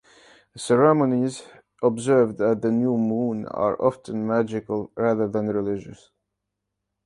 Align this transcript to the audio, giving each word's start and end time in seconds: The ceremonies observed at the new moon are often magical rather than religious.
The 0.53 0.57
ceremonies 0.57 1.43
observed 1.83 2.41
at 2.41 2.63
the 2.63 2.71
new 2.71 2.97
moon 2.97 3.45
are 3.45 3.79
often 3.79 4.25
magical 4.25 4.91
rather 4.97 5.27
than 5.27 5.47
religious. 5.49 6.09